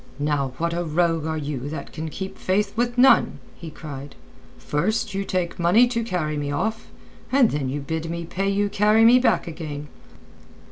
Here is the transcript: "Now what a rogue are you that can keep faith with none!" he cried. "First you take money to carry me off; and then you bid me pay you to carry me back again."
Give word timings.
"Now 0.17 0.53
what 0.57 0.73
a 0.73 0.83
rogue 0.83 1.27
are 1.27 1.37
you 1.37 1.69
that 1.69 1.93
can 1.93 2.09
keep 2.09 2.39
faith 2.39 2.75
with 2.75 2.97
none!" 2.97 3.37
he 3.55 3.69
cried. 3.69 4.15
"First 4.57 5.13
you 5.13 5.23
take 5.23 5.59
money 5.59 5.85
to 5.89 6.03
carry 6.03 6.37
me 6.37 6.49
off; 6.51 6.87
and 7.31 7.51
then 7.51 7.69
you 7.69 7.81
bid 7.81 8.09
me 8.09 8.25
pay 8.25 8.49
you 8.49 8.67
to 8.67 8.75
carry 8.75 9.05
me 9.05 9.19
back 9.19 9.45
again." 9.45 9.89